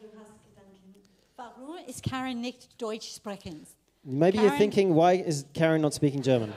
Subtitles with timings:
[0.00, 0.94] du hast Gedanken.
[1.36, 3.66] Warum ist Karen nicht Deutsch sprechen?
[4.02, 6.52] Maybe you're thinking, why is Karen not speaking German?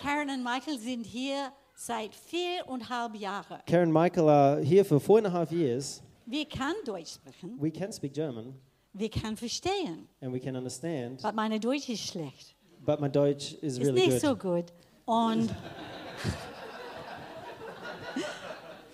[0.00, 3.58] Karen und Michael sind hier seit viereinhalb Jahren.
[3.66, 6.02] Karen and Michael are here for four and a half years.
[6.26, 8.54] Wir können Deutsch sprechen, We can speak German
[8.98, 12.54] wir können verstehen, and we can understand, aber meine Deutsch ist schlecht.
[12.84, 14.20] but my Deutsch is Ist really nicht good.
[14.22, 14.64] so gut.
[15.04, 15.50] Und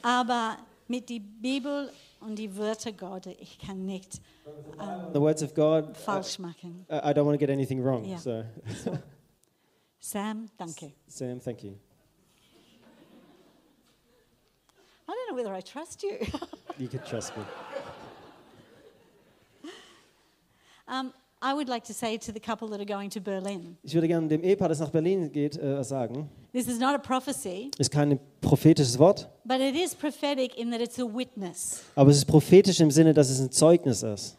[0.02, 0.58] aber
[0.88, 1.90] mit der Bibel
[2.23, 4.20] und die Wörter Gottes, ich kann nicht
[5.12, 6.87] The words of God, uh, falsch machen.
[6.88, 8.05] I I don't want to get anything wrong.
[8.05, 8.19] Yeah.
[8.19, 8.45] So,
[10.01, 10.93] Sam, danke.
[11.06, 11.79] Sam, thank you.
[15.06, 16.19] I don't know whether I trust you.
[16.79, 17.45] You could trust me.
[20.88, 21.12] um,
[21.45, 24.06] I would like to say to the couple that are going to Berlin, Ich würde
[24.09, 26.28] gerne dem Ehepaar, das nach Berlin geht, äh, sagen.
[26.52, 30.80] this is not a prophecy, Ist kein prophetisches Wort, but it is prophetic in that
[30.80, 31.82] it's a witness.
[31.96, 34.37] aber es ist prophetisch im Sinne, dass es ein Zeugnis ist.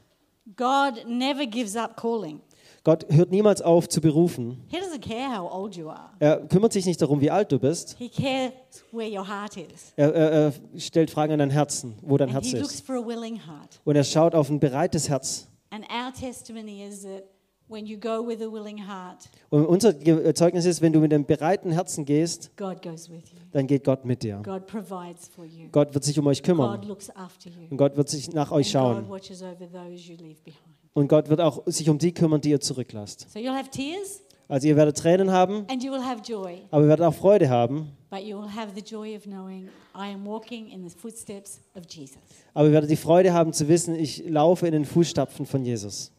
[0.55, 2.39] God never gives up calling.
[2.85, 4.61] Gott hört niemals auf zu berufen.
[4.67, 6.09] He doesn't care how old you are.
[6.19, 7.95] Er kümmert sich nicht darum, wie alt du bist.
[7.97, 8.51] He cares
[8.91, 9.93] where your heart is.
[9.95, 12.85] Er, er, er stellt Fragen an dein Herzen, wo dein Herz he looks ist.
[12.85, 13.79] for a willing heart.
[13.85, 15.47] Und er schaut auf ein bereites Herz.
[15.73, 17.23] And our testimony is that
[17.67, 21.11] when you go with a willing heart, Und unser Ge- Zeugnis ist, wenn du mit
[21.13, 23.39] einem bereiten Herzen gehst, God goes with you.
[23.51, 24.41] dann geht Gott mit dir.
[24.43, 25.69] God provides for you.
[25.71, 26.83] Gott wird sich um euch God kümmern.
[26.83, 27.67] looks after you.
[27.71, 29.09] Und Gott wird sich nach euch And God schauen.
[29.09, 30.59] watches over those you leave behind.
[30.93, 33.31] Und Gott wird auch sich um die kümmern, die ihr zurücklasst.
[33.31, 36.83] So you'll have tears Also ihr werdet Tränen haben, and you will have joy, aber
[36.83, 37.93] ihr werdet auch Freude haben.
[38.13, 41.87] But you will have the joy of knowing I am walking in the footsteps of
[41.89, 42.19] Jesus.
[42.53, 46.11] Aber ihr werdet die Freude haben zu wissen, ich laufe in den Fußstapfen von Jesus.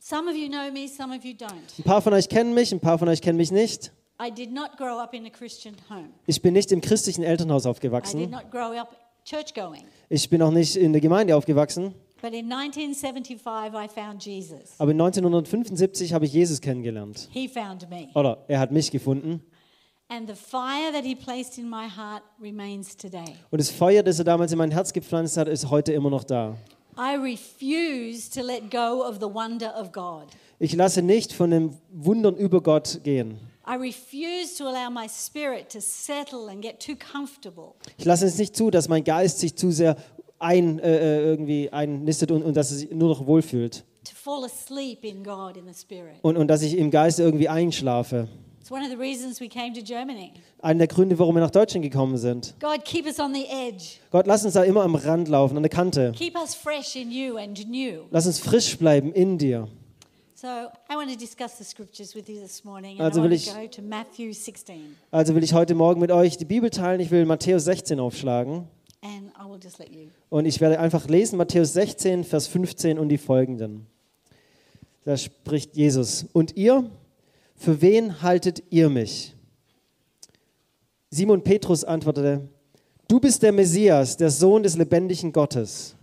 [0.00, 1.52] Some of you know me, some of you don't.
[1.78, 3.92] Ein paar von euch kennen mich, ein paar von euch kennen mich nicht.
[4.20, 6.08] I did not grow up in a Christian home.
[6.26, 8.28] Ich bin nicht im christlichen Elternhaus I did aufgewachsen.
[8.28, 9.84] not grow up church going.
[10.08, 11.94] Ich bin auch nicht in der Gemeinde aufgewachsen.
[12.22, 14.78] But in 1975, I found Jesus.
[14.78, 17.28] Aber 1975 habe ich Jesus kennengelernt.
[17.32, 18.10] He found me.
[18.14, 19.42] Oder er hat mich gefunden.
[20.06, 23.24] And the fire that he placed in my heart remains today.
[23.50, 26.22] Und das Feuer, das er damals in mein Herz gepflanzt hat, ist heute immer noch
[26.22, 26.56] da.
[26.96, 30.26] I refuse to let go of the wonder of God.
[30.60, 33.40] Ich lasse nicht von den Wundern über Gott gehen.
[33.66, 37.72] I refuse to allow my spirit to settle and get too comfortable.
[37.96, 39.96] Ich lasse es nicht zu, dass mein Geist sich zu sehr
[40.42, 43.84] ein, äh, äh, irgendwie einnistet und, und dass er sich nur noch wohlfühlt.
[44.04, 46.16] to fall asleep in God in the Spirit.
[46.22, 48.28] Und, und dass ich im Geiste irgendwie einschlafe.
[48.60, 50.32] It's one of the reasons we came to Germany.
[50.60, 52.54] Einer der Gründe, warum wir nach Deutschland gekommen sind.
[52.60, 53.96] God, keep us on the edge.
[54.10, 56.12] Gott, lass uns da immer am Rand laufen, an der Kante.
[56.16, 58.02] Keep us fresh in you and new.
[58.10, 59.68] Lass uns frisch bleiben in dir.
[62.98, 64.96] Also will ich- to go to Matthew 16.
[65.10, 67.00] Also will ich heute Morgen mit euch die Bibel teilen.
[67.00, 68.68] Ich will Matthäus 16 aufschlagen.
[70.30, 73.86] Und ich werde einfach lesen, Matthäus 16, Vers 15 und die folgenden.
[75.04, 76.26] Da spricht Jesus.
[76.32, 76.88] Und ihr,
[77.56, 79.34] für wen haltet ihr mich?
[81.10, 82.48] Simon Petrus antwortete,
[83.08, 85.96] du bist der Messias, der Sohn des lebendigen Gottes.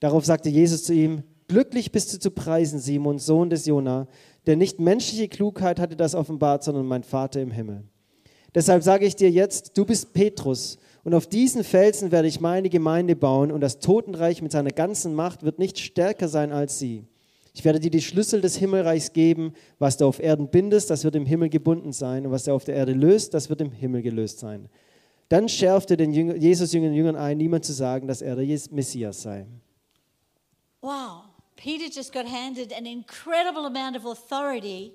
[0.00, 4.08] Darauf sagte Jesus zu ihm, glücklich bist du zu preisen, Simon, Sohn des Jona,
[4.46, 7.84] denn nicht menschliche Klugheit hatte das offenbart, sondern mein Vater im Himmel.
[8.56, 12.70] Deshalb sage ich dir jetzt, du bist Petrus, und auf diesen Felsen werde ich meine
[12.70, 17.04] Gemeinde bauen, und das Totenreich mit seiner ganzen Macht wird nicht stärker sein als sie.
[17.52, 21.16] Ich werde dir die Schlüssel des Himmelreichs geben, was du auf Erden bindest, das wird
[21.16, 24.00] im Himmel gebunden sein, und was du auf der Erde löst, das wird im Himmel
[24.00, 24.70] gelöst sein.
[25.28, 29.20] Dann schärfte den Jünger, Jesus Jüngern Jüngern ein, niemand zu sagen, dass er der Messias
[29.20, 29.44] sei.
[30.80, 31.24] Wow.
[31.56, 34.94] Peter just got handed an incredible amount of authority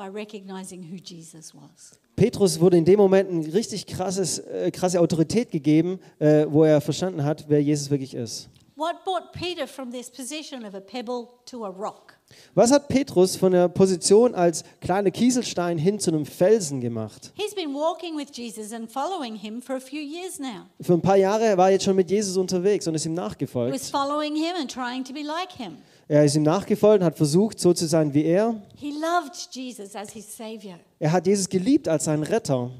[0.00, 1.98] by recognizing who Jesus was.
[2.16, 6.80] Petrus wurde in dem Moment eine richtig krasses, äh, krasse Autorität gegeben, äh, wo er
[6.80, 8.48] verstanden hat, wer Jesus wirklich ist.
[8.76, 12.14] What brought Peter from this position of a pebble to a rock?
[12.54, 17.30] Was hat Petrus von der Position als kleiner Kieselstein hin zu einem Felsen gemacht?
[17.34, 20.64] He's been walking with Jesus and following him for a few years now.
[20.80, 23.18] Für ein paar Jahre war er jetzt schon mit Jesus unterwegs und ist ihm He
[23.18, 23.80] was nachgefolgt.
[23.90, 25.76] following him and trying to be like him.
[26.10, 28.60] Er ist ihm nachgefolgt und hat versucht, so zu sein wie er.
[28.74, 30.80] He loved Jesus as his savior.
[30.98, 32.72] Er hat Jesus geliebt als seinen Retter.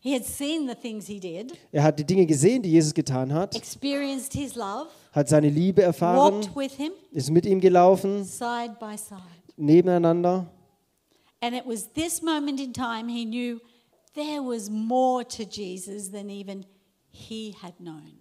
[0.00, 3.34] He had seen the things he did, Er hat die Dinge gesehen, die Jesus getan
[3.34, 8.24] hat, experienced his love, hat seine Liebe erfahren, walked with him ist mit ihm gelaufen,
[8.24, 9.18] side by side.
[9.56, 10.46] nebeneinander.
[11.40, 13.58] And it was this moment in time he knew
[14.14, 16.64] there was more to Jesus than even.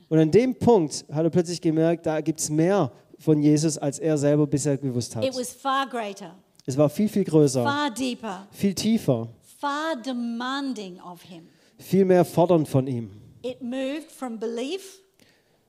[0.10, 4.00] Und an dem Punkt hat er plötzlich gemerkt, da gibt es mehr von Jesus, als
[4.00, 5.24] er selber bisher gewusst hat.
[5.26, 6.36] It was far greater,
[6.66, 9.30] Es war viel, viel größer, far deeper, viel tiefer,
[9.60, 11.44] far demanding of him.
[11.78, 13.12] viel mehr fordernd von ihm.
[13.44, 15.00] It moved from belief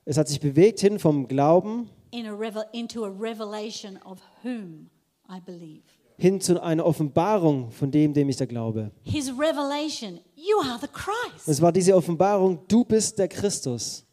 [0.05, 4.89] Es hat sich bewegt hin vom Glauben in a revel- into a revelation of whom
[5.29, 5.83] I believe.
[6.17, 8.91] hin zu einer Offenbarung von dem, dem ich da glaube.
[9.03, 11.47] His revelation, you are the Und Christ.
[11.47, 14.03] es war diese Offenbarung, du bist der Christus.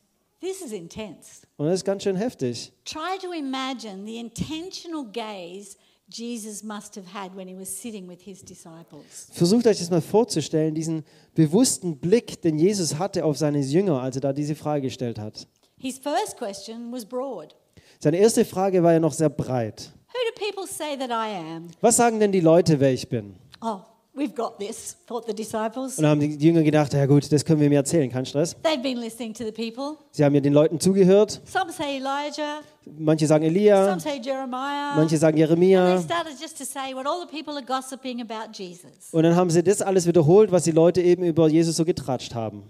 [0.45, 1.47] This is intense.
[1.57, 2.71] Und das ist ganz schön heftig.
[2.85, 5.77] Try to imagine the intentional gaze
[6.07, 9.31] Jesus must have had when he was sitting with his disciples.
[9.33, 11.03] Versucht euch das mal vorzustellen, diesen
[11.35, 15.49] bewussten Blick, den Jesus hatte auf seine Jünger, als er da diese Frage gestellt hat.
[15.79, 17.57] His first question was broad
[17.99, 19.93] Seine erste Frage war ja noch sehr breit.
[20.09, 21.69] Who do people say that I am?
[21.81, 23.37] Was sagen denn die Leute, wer ich bin?
[23.63, 23.81] Oh,
[24.17, 25.99] we've got this, thought the disciples.
[25.99, 28.57] Und dann haben die Jünger gedacht, ja gut, das können wir mir erzählen, kein Stress.
[28.63, 29.99] They've been listening to the people.
[30.11, 31.41] Sie haben ja den Leuten zugehört.
[31.45, 32.61] Some say Elijah,
[32.99, 34.95] Manche sagen Elia, some say Jeremiah.
[34.97, 36.01] manche sagen And they Jeremia.
[36.01, 39.11] started just to say what all the people are gossiping about Jesus.
[39.13, 42.35] Und dann haben sie das alles wiederholt, was die Leute eben über Jesus so getratscht
[42.35, 42.63] haben.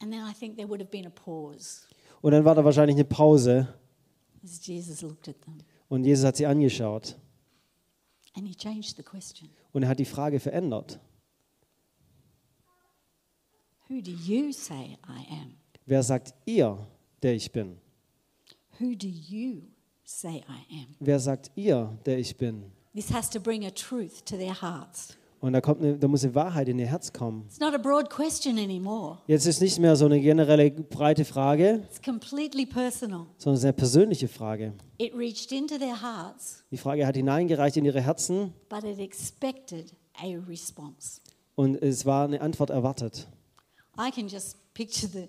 [0.00, 1.80] And then I think there would have been a pause
[2.22, 3.68] Und dann war da wahrscheinlich eine Pause
[4.44, 5.58] as Jesus looked at them.
[5.88, 7.16] und Jesus hat sie angeschaut
[8.36, 11.00] And he changed the question und er hat die Frage verändert.
[13.88, 15.54] Who do you say I am?
[15.86, 16.86] Wer sagt ihr,
[17.22, 17.78] der ich bin?
[18.78, 19.62] Who do you
[20.04, 20.96] say I am?
[21.00, 22.70] Wer sagt ihr, der ich bin?
[22.94, 25.16] This has to bring a truth to their hearts.
[25.40, 27.44] Und da, kommt eine, da muss eine Wahrheit in ihr Herz kommen.
[27.46, 31.84] It's not a broad question anymore, Jetzt ist nicht mehr so eine generelle breite Frage,
[31.88, 33.26] it's completely personal.
[33.36, 34.72] sondern es ist eine persönliche Frage.
[34.98, 39.94] It reached into their hearts, Die Frage hat hineingereicht in ihre Herzen but it expected
[40.20, 41.20] a response.
[41.54, 43.28] und es war eine Antwort erwartet.
[43.96, 45.28] I can just picture the,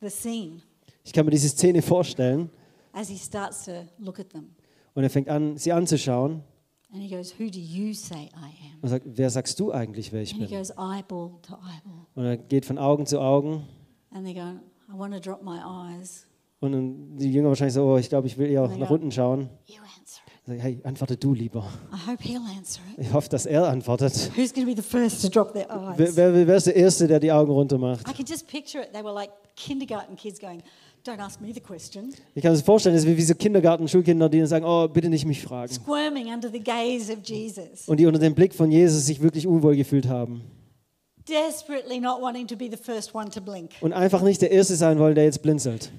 [0.00, 0.62] the scene
[1.02, 2.50] Ich kann mir diese Szene vorstellen
[2.92, 4.54] as he starts to look at them.
[4.94, 6.44] und er fängt an, sie anzuschauen
[6.92, 8.78] And he goes, Who do you say I am?
[8.82, 10.58] und sagt, wer sagst du eigentlich, wer ich And he bin?
[10.58, 12.06] goes, Eyeball to eyeball.
[12.14, 13.64] Und er geht von Augen zu Augen
[14.10, 16.26] And they go, I want to drop my eyes.
[16.60, 19.50] und dann die Jünger wahrscheinlich so, oh, ich glaube, ich will eher nach unten schauen.
[19.66, 20.32] You answer it.
[20.46, 21.68] Er sagt, hey, antworte du lieber.
[21.92, 23.04] I hope he'll answer it.
[23.04, 24.12] Ich hoffe, dass er antwortet.
[24.36, 25.98] Who's going to be the first to drop their eyes?
[25.98, 28.08] Wer, wer, wer ist der Erste, der die Augen runter macht?
[28.08, 28.92] I could just picture it.
[28.92, 30.62] They were like kindergarten kids going,
[31.06, 32.12] Don't ask me the question.
[32.34, 34.88] Ich kann mir das vorstellen, das ist wie diese Kindergarten, Schulkinder, die dann sagen, oh,
[34.88, 35.72] bitte nicht mich fragen.
[35.72, 37.86] Squirming under the gaze of Jesus.
[37.86, 40.42] Und die unter dem Blick von Jesus sich wirklich unwohl gefühlt haben.
[41.28, 43.70] Desperately not wanting to be the first one to blink.
[43.82, 45.92] Und einfach nicht der Erste sein wollen, der jetzt blinzelt.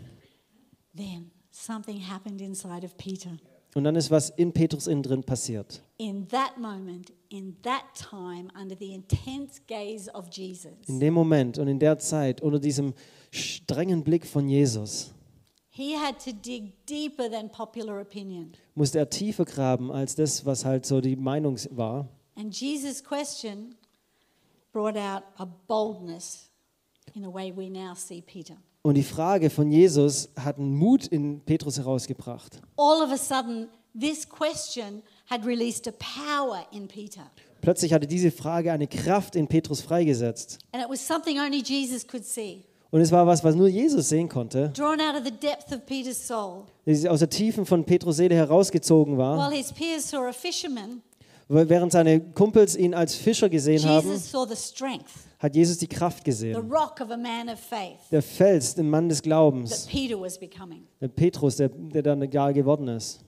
[0.93, 3.29] Then something happened inside of Peter.
[3.77, 5.83] Und dann ist was in Petrus innen drin passiert.
[5.97, 11.59] In that moment, in that time, under the intense gaze of Jesus, In dem Moment
[11.59, 12.95] und in der Zeit, unter diesem
[13.29, 15.13] strengen Blick von Jesus,
[15.69, 18.53] he had to dig deeper than popular opinion.
[18.73, 22.09] musste er tiefer graben als das, was halt so die Meinung war.
[22.33, 23.75] And Jesus' question
[24.73, 26.46] brought out a boldness
[28.83, 32.61] Und die Frage von Jesus hat einen Mut in Petrus herausgebracht.
[32.77, 33.67] All of a sudden,
[33.99, 37.29] this question had released a power in Peter.
[37.61, 40.59] Plötzlich hatte diese Frage eine Kraft in Petrus freigesetzt.
[40.71, 42.63] And it was something only Jesus could see.
[42.89, 45.85] Und es war was, was nur Jesus sehen konnte, Drawn out of the depth of
[45.85, 46.63] Peter's soul.
[46.85, 49.37] das aus der Tiefen von Petrus Seele herausgezogen war.
[49.37, 51.01] While his peers saw a fisherman,
[51.49, 54.09] Während seine Kumpels ihn als Fischer gesehen haben,
[55.39, 56.69] hat Jesus die Kraft gesehen.
[58.11, 63.23] Der Fels, der Mann des Glaubens, der Petrus, der, der dann egal geworden ist.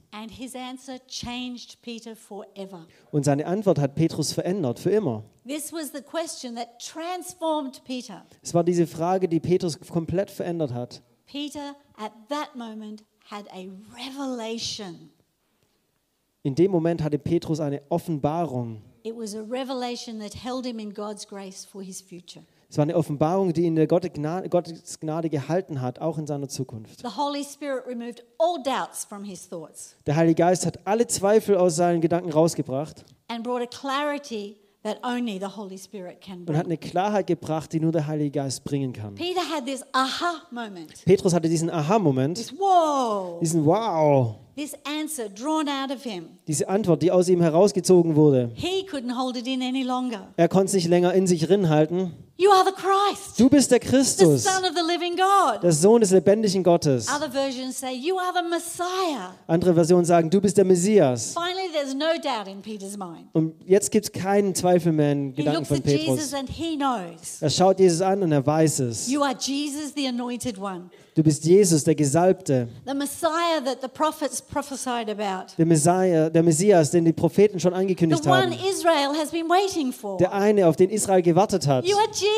[3.11, 5.23] Und seine Antwort hat Petrus verändert, für immer.
[5.45, 5.71] Es
[8.53, 11.01] war diese Frage, die Petrus komplett verändert hat.
[11.25, 15.11] Peter, at that moment, had a revelation.
[16.41, 18.81] In dem Moment hatte Petrus eine Offenbarung.
[19.03, 22.45] It was a revelation that held him in God's grace for his future.
[22.69, 27.01] Es war eine Offenbarung, die ihn der Gottes Gnade, gehalten hat, auch in seiner Zukunft.
[27.01, 31.57] The Holy Spirit removed all doubts from his thoughts Der Heilige Geist hat alle Zweifel
[31.57, 36.55] aus seinen Gedanken rausgebracht and brought a clarity that only the Holy Spirit can und
[36.55, 39.15] hat eine Klarheit gebracht, die nur der Heilige Geist bringen kann.
[39.15, 41.03] Peter had this aha moment.
[41.03, 46.25] Petrus hatte diesen Aha-Moment, diesen Wow, this answer drawn out of him.
[46.47, 48.51] diese Antwort, die aus ihm herausgezogen wurde.
[48.55, 50.33] He couldn't hold it in any longer.
[50.35, 52.11] Er konnte es nicht länger in sich rinhalten.
[52.41, 55.61] You are the Christ, Du bist der the Christus, Son of the living God.
[55.61, 57.07] der Sohn des lebendigen Gottes.
[57.09, 59.33] Other versions say, You are the Messiah.
[59.45, 61.33] Andere Versionen sagen, du bist der Messias.
[61.33, 63.27] Finally, there's no doubt in Peter's mind.
[63.33, 66.33] Und jetzt gibt es keinen Zweifel mehr in He Gedanken looks von at Jesus Petrus.
[66.33, 67.41] and he knows.
[67.41, 69.09] Er schaut Jesus an und er weiß es.
[69.09, 73.89] You are Jesus, the anointed one, Du bist Jesus, der Gesalbte, the Messiah that the
[73.89, 78.53] prophets prophesied about, der Messias, der Messias, den die Propheten schon the angekündigt one haben.
[78.53, 80.15] Israel has been waiting for.
[80.17, 81.83] Der eine, auf den Israel gewartet hat.
[81.85, 82.28] You are Jesus,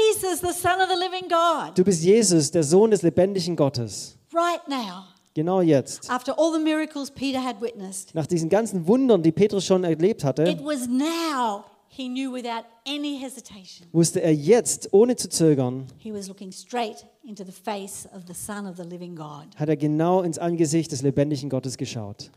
[0.41, 1.75] the Son of the living God.
[1.77, 4.17] Du bist Jesus, der Sohn des lebendigen Gottes.
[4.33, 6.09] right now, Genau jetzt.
[6.09, 10.23] after all the miracles Peter had witnessed, Nach diesen ganzen Wundern, die Petrus schon erlebt
[10.23, 13.87] hatte, it was now he knew without any hesitation.
[13.91, 18.33] wusste er jetzt, ohne zu zögern, He was looking straight into the face of the
[18.33, 19.47] Son of the living God.
[19.57, 22.29] hat er genau ins Angesicht des lebendigen Gottes geschaut.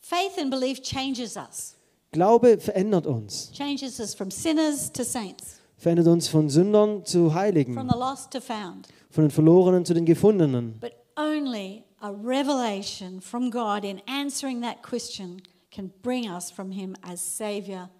[0.00, 1.74] Faith and belief changes us,
[2.12, 7.34] Glaube verändert uns, changes us from sinners to saints, verändert uns von Sündern zu from
[7.34, 8.86] Heiligen, the lost to found.
[9.10, 10.78] von den Verlorenen zu den Gefundenen.
[10.78, 16.94] But only a revelation from God in answering that question can bring us from Him
[17.02, 17.90] as Savior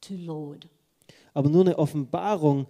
[0.00, 0.66] to Lord.
[1.34, 2.66] Aber nur eine Offenbarung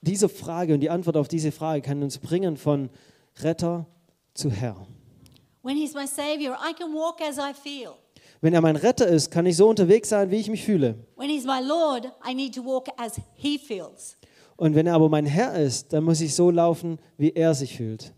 [0.00, 2.90] dieser Frage und die Antwort auf diese Frage kann uns bringen von
[3.36, 3.86] Retter
[4.34, 4.88] zu Herr.
[5.62, 7.94] When He's my Savior, I can walk as I feel.
[8.40, 10.94] Wenn er mein Retter ist, kann ich so unterwegs sein, wie ich mich fühle.
[11.16, 14.16] When He's my Lord, I need to walk as He feels.
[14.56, 17.76] Und wenn er aber mein Herr ist, dann muss ich so laufen, wie er sich
[17.76, 18.12] fühlt.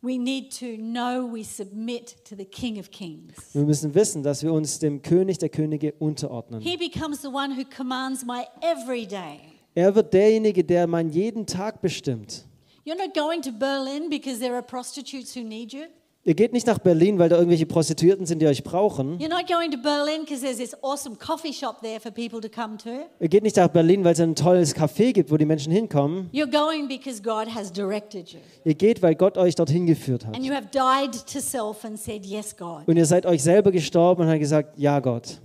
[0.00, 3.34] We need to know we submit to the King of Kings.
[3.52, 6.60] Wir müssen wissen, dass wir uns dem König der Könige unterordnen.
[6.60, 9.38] He becomes the one who commands my everyday.
[9.76, 12.44] Er wird derjenige, der meinen jeden Tag bestimmt.
[12.84, 15.84] You're not going to Berlin because there are prostitutes who need you.
[16.24, 19.18] Ihr geht nicht nach Berlin, weil da irgendwelche Prostituierten sind, die euch brauchen.
[19.18, 22.48] You're not going to Berlin because there's this awesome coffee shop there for people to
[22.48, 22.90] come to.
[23.18, 26.30] Ihr geht nicht nach Berlin, weil es ein tolles Café gibt, wo die Menschen hinkommen.
[26.32, 28.38] You're going because God has directed you.
[28.64, 30.36] Ihr geht, weil Gott euch dorthin geführt hat.
[30.36, 32.86] And you have died to self and said, Yes, God.
[32.86, 35.40] Und ihr seid euch selber gestorben und habt gesagt, ja Gott.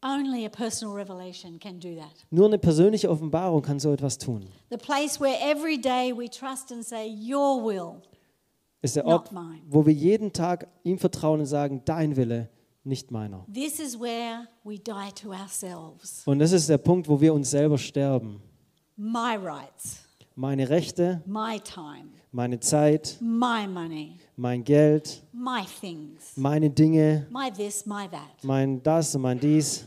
[0.00, 2.12] Only a personal revelation can do that.
[2.30, 4.46] Nur eine persönliche Offenbarung kann so etwas tun.
[4.70, 8.02] The place where every day we trust and say, Your will.
[8.82, 9.32] Ist der Not Ort,
[9.68, 12.50] wo wir jeden Tag ihm vertrauen und sagen, dein Wille,
[12.84, 13.44] nicht meiner.
[13.52, 16.22] This is where we die to ourselves.
[16.26, 18.40] Und das ist der Punkt, wo wir uns selber sterben.
[18.96, 20.02] My rights,
[20.36, 27.50] Meine Rechte, my time, meine Zeit, my money, mein Geld, my things, meine Dinge, my
[27.50, 28.42] this, my that.
[28.42, 29.86] mein das und mein dies.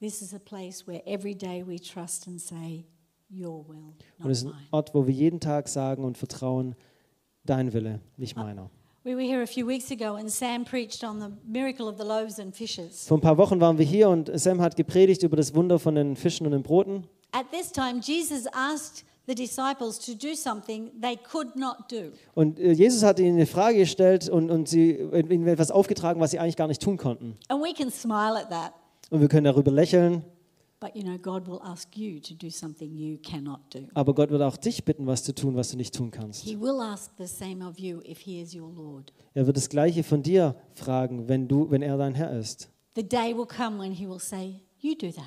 [0.00, 2.84] This is a place where every day we trust and say,
[3.30, 4.66] Your will, Und es ist not ein.
[4.70, 6.74] Ort, wo wir jeden Tag sagen und vertrauen,
[7.48, 8.70] dein Wille, nicht meiner.
[9.04, 12.04] We were here a few weeks ago and Sam preached on the miracle of the
[12.04, 13.06] loaves and fishes.
[13.06, 15.94] Vor ein paar Wochen waren wir hier und Sam hat gepredigt über das Wunder von
[15.94, 17.04] den Fischen und den Broten.
[17.32, 22.12] At this time, Jesus asked the disciples to do something they could not do.
[22.34, 26.32] Und äh, Jesus hat ihnen eine Frage gestellt und, und sie, ihnen etwas aufgetragen, was
[26.32, 27.36] sie eigentlich gar nicht tun konnten.
[27.48, 28.72] And we can smile at that,
[29.10, 30.24] Und wir können darüber lächeln,
[30.80, 33.80] but you know, God will ask you to do something you cannot do.
[33.94, 36.42] aber Gott wird auch dich bitten, was zu tun, was du nicht tun kannst.
[36.44, 39.12] He will ask the same of you if He is your Lord.
[39.34, 42.68] Er wird das Gleiche von dir fragen, wenn, du, wenn er dein Herr ist.
[42.96, 45.24] The day will come when He will say, You do that.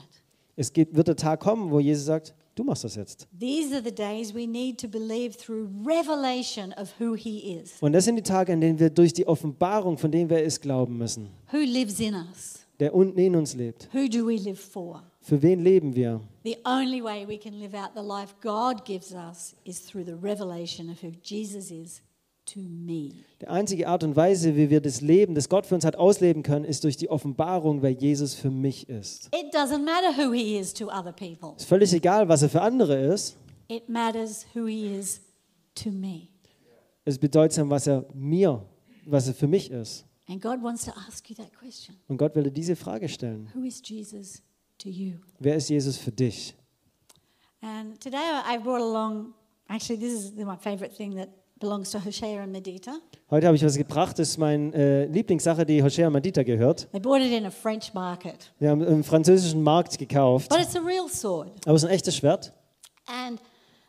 [0.56, 3.28] Es wird der Tag kommen, wo Jesus sagt, du machst das jetzt.
[3.40, 7.94] These are the days we need to believe through revelation of who He is, Und
[7.94, 10.62] das sind die Tage, an denen wir durch die Offenbarung von dem, wer er ist,
[10.62, 11.30] glauben müssen.
[11.52, 12.60] who lives in us.
[12.80, 13.88] Der unten in uns lebt.
[13.94, 15.04] Who do we live for?
[15.22, 16.20] Für wen leben wir?
[16.44, 20.16] The only way we can live out the life God gives us is through the
[20.22, 22.02] revelation of who Jesus is
[22.46, 23.12] to me.
[23.40, 26.42] Die einzige Art und Weise, wie wir das Leben, das Gott für uns hat, ausleben
[26.42, 29.30] können, ist durch die Offenbarung, wer Jesus für mich ist.
[29.36, 32.50] It doesn't matter who he is to other people, Es ist völlig egal, was er
[32.50, 33.38] für andere ist.
[33.68, 35.22] it matters who he is
[35.76, 36.30] to me.
[37.06, 38.66] Es ist bedeutsam, was er mir,
[39.06, 40.06] was er für mich ist.
[40.28, 43.50] And God wants to ask you that question Und Gott will dir diese Frage stellen.
[43.54, 44.42] Who is Jesus
[44.84, 45.14] to you?
[45.40, 46.54] Wer ist Jesus für dich?
[47.62, 49.34] And today I brought along,
[49.70, 52.94] actually, this is my favorite thing that belongs to Hosea and Medita.
[53.30, 56.88] Heute habe ich was gebracht, das ist meine äh, Lieblingssache, die Hosea Madita gehört.
[56.92, 60.50] They bought it in a French market, Wir haben im französischen Markt gekauft.
[60.50, 61.52] but it's a real sword.
[61.66, 62.52] Aber es ist ein echtes Schwert.
[63.06, 63.40] And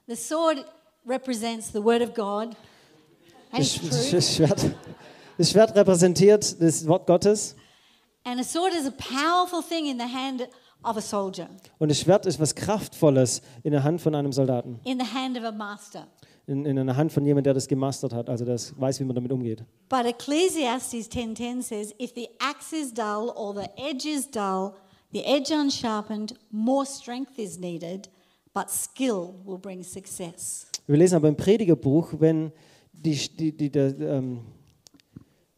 [0.06, 0.64] the sword
[1.06, 2.54] represents the Word of God
[3.52, 4.70] and Das, das, Schwert,
[5.38, 7.56] das Schwert repräsentiert das Wort Gottes.
[8.24, 10.46] And a sword is a powerful thing in the hand
[10.84, 11.48] of a soldier,
[11.78, 14.80] Und das Schwert ist was Kraftvolles in der Hand von einem Soldaten.
[14.84, 16.06] in the hand of a master.
[16.46, 19.14] In, in einer Hand von jemandem, der das gemastert hat, also das weiß, wie man
[19.14, 19.64] damit umgeht.
[19.88, 24.72] But Ecclesiastes 10:10 says, "If the axe is dull or the edge is dull,
[25.12, 28.08] the edge unsharpened, more strength is needed,
[28.52, 32.50] but skill will bring success." Wir lesen aber im Predigerbuch, wenn
[32.92, 34.40] die, die, die, der, ähm,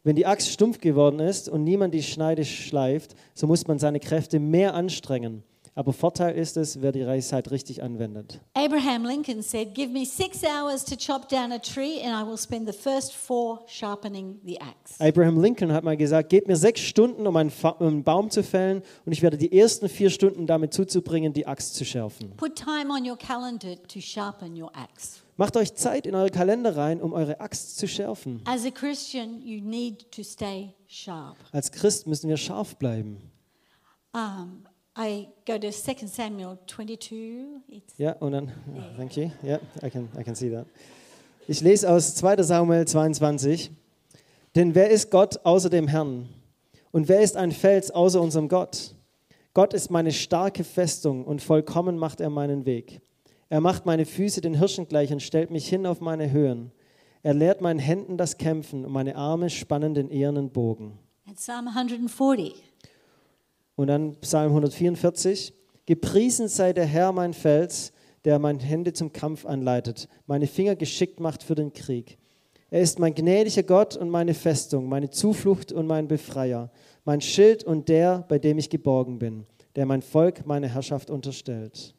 [0.04, 4.00] wenn die Axt stumpf geworden ist und niemand die Schneide schleift, so muss man seine
[4.00, 5.42] Kräfte mehr anstrengen.
[5.76, 8.40] Aber Vorteil ist es, wer die Weisheit richtig anwendet.
[8.54, 12.38] Abraham Lincoln said, "Give me 6 hours to chop down a tree and I will
[12.38, 16.80] spend the first 4 sharpening the axe." Abraham Lincoln hat mal gesagt, gebt mir sechs
[16.80, 20.46] Stunden, um einen, um einen Baum zu fällen und ich werde die ersten vier Stunden
[20.46, 22.30] damit zuzubringen, die Axt zu schärfen.
[22.36, 25.23] Put time on your calendar to sharpen your axe.
[25.36, 28.40] Macht euch Zeit in eure Kalender rein, um eure Axt zu schärfen.
[28.44, 31.36] As a Christian, you need to stay sharp.
[31.50, 33.18] Als Christ müssen wir scharf bleiben.
[34.12, 34.64] Um,
[34.96, 37.62] I go to 2 Samuel 22.
[37.68, 38.52] It's Ja, und dann,
[38.96, 39.30] thank you.
[39.42, 40.66] Yeah, I can, I can see that.
[41.48, 42.42] Ich lese aus 2.
[42.44, 43.72] Samuel 22.
[44.54, 46.28] Denn wer ist Gott außer dem Herrn?
[46.92, 48.94] Und wer ist ein Fels außer unserem Gott?
[49.52, 53.00] Gott ist meine starke Festung und vollkommen macht er meinen Weg.
[53.48, 56.72] Er macht meine Füße den Hirschen gleich und stellt mich hin auf meine Höhen.
[57.22, 60.98] Er lehrt meinen Händen das Kämpfen und meine Arme spannen den ehernen Bogen.
[61.26, 62.54] and Psalm 140.
[63.76, 65.52] Und dann Psalm 144.
[65.86, 67.92] Gepriesen sei der Herr, mein Fels,
[68.24, 72.18] der meine Hände zum Kampf anleitet, meine Finger geschickt macht für den Krieg.
[72.70, 76.70] Er ist mein gnädiger Gott und meine Festung, meine Zuflucht und mein Befreier,
[77.04, 79.46] mein Schild und der, bei dem ich geborgen bin,
[79.76, 81.94] der mein Volk meine Herrschaft unterstellt.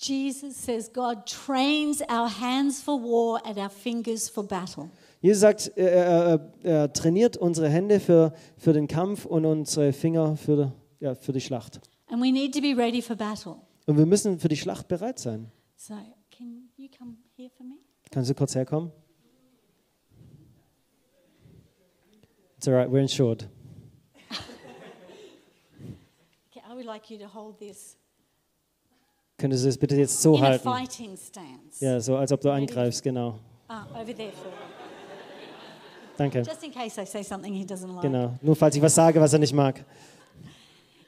[0.00, 4.90] Jesus says God trains our hands for war and our fingers for battle.
[5.20, 10.36] Jesus sagt, er, er, er trainiert unsere Hände für, für den Kampf und unsere Finger
[10.36, 11.80] für, ja, für die Schlacht.
[12.08, 13.56] And we need to be ready for battle.
[13.86, 15.50] Und wir müssen für die Schlacht bereit sein.
[15.76, 15.94] So,
[16.30, 17.74] can you come here for me?
[18.10, 18.92] Kannst du kurz herkommen?
[22.56, 23.48] It's all right, we're insured.
[26.50, 27.96] Okay, I would like you to hold this
[29.38, 30.68] Könntest du es bitte jetzt so in halten?
[31.78, 33.38] Ja, so als ob du angreifst, genau.
[33.68, 34.50] Ah, over there, Phil.
[36.16, 36.42] Danke.
[36.42, 38.02] Just in case I say something he doesn't like.
[38.02, 38.34] Genau.
[38.42, 39.84] Nur falls ich was sage, was er nicht mag.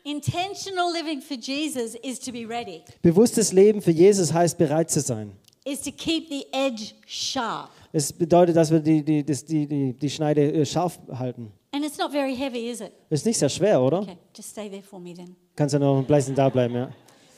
[0.05, 5.01] Intentional living for Jesus is to be ready, Bewusstes Leben für Jesus heißt bereit zu
[5.01, 5.33] sein.
[5.65, 7.71] is to keep the edge sharp.
[7.93, 11.53] Es bedeutet, dass wir die, die, die, die, die Schneide äh, scharf halten.
[11.73, 12.93] And it's not very heavy, is it?
[13.11, 14.01] Ist nicht sehr schwer, oder?
[14.03, 15.35] Okay, just stay there for me then.
[15.57, 16.91] Kannst du noch ein bisschen da bleiben, ja.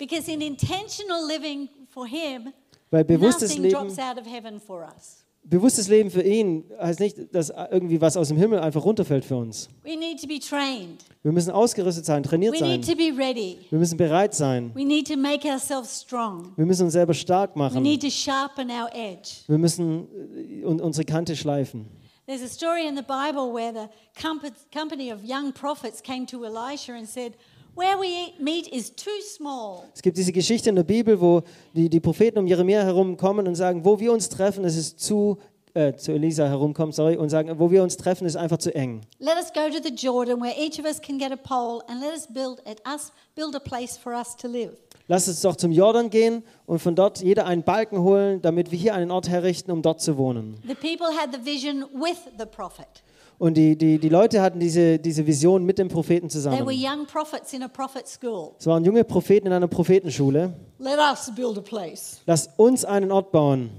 [0.02, 2.52] Because in intentional living for Him,
[2.90, 5.24] Weil bewusstes nothing Leben, drops out of heaven for us.
[5.44, 9.36] bewusstes Leben für ihn heißt nicht, dass irgendwie was aus dem Himmel einfach runterfällt für
[9.36, 9.68] uns.
[9.84, 11.04] We need to be trained.
[11.22, 12.80] Wir müssen ausgerüstet sein, trainiert We sein.
[12.80, 13.58] need to be ready.
[13.70, 14.72] Wir müssen bereit sein.
[14.74, 16.52] We need to make ourselves strong.
[16.56, 17.82] Wir müssen uns selber stark We machen.
[17.82, 19.44] need to sharpen our edge.
[19.46, 21.86] Wir müssen äh, un- unsere Kante schleifen.
[22.26, 23.88] There's a story in the Bible where the
[24.20, 27.34] compa- company of young prophets came to Elisha and said,
[27.74, 29.84] Where we eat meat is too small.
[29.94, 33.54] Es gibt diese Geschichte in der Bibel, wo die, die Propheten um Jeremia herumkommen und
[33.54, 35.38] sagen, wo wir uns treffen, es ist zu,
[35.72, 39.00] äh, zu Elisa herumkommen, sorry, und sagen, wo wir uns treffen, ist einfach zu eng.
[39.20, 42.02] Let us go to the Jordan where each of us can get a pole and
[42.02, 44.76] let us build at us build a place for us to live.
[45.08, 48.78] Lasst uns doch zum Jordan gehen und von dort jeder einen Balken holen, damit wir
[48.78, 50.58] hier einen Ort herrichten, um dort zu wohnen.
[50.66, 53.02] The people had the vision with the prophet.
[53.38, 56.68] Und die, die, die Leute hatten diese, diese Vision mit dem Propheten They were zusammen.
[56.68, 58.52] young prophets in a prophet school.
[58.58, 60.52] Es waren junge Propheten in einer Prophetenschule.
[60.78, 62.20] Let us build a place.
[62.26, 63.70] Lasst uns einen Ort bauen.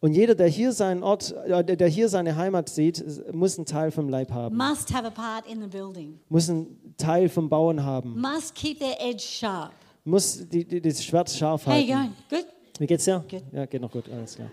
[0.00, 3.90] Und jeder, der hier seinen Ort, äh, der hier seine Heimat sieht, muss einen Teil
[3.90, 7.82] vom Leib haben, must have a part in the building, muss einen Teil vom Bauen
[7.82, 9.72] haben, must keep their edge sharp.
[10.04, 12.14] muss die, die, das Schwert scharf How you halten.
[12.30, 12.42] going?
[12.42, 12.55] Good?
[12.78, 13.24] Wie geht's dir?
[13.28, 13.42] Good.
[13.52, 14.50] Ja, geht noch gut, alles klar.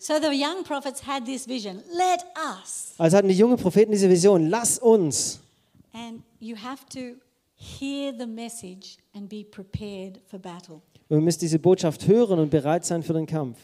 [0.00, 2.94] So the young prophets had this vision let us.
[2.98, 5.40] Also hatten die jungen Propheten diese Vision, lass uns.
[5.92, 7.20] And you have to
[7.56, 10.76] hear the message and be prepared for battle.
[11.08, 13.58] Und wir müssen diese Botschaft hören und bereit sein für den Kampf.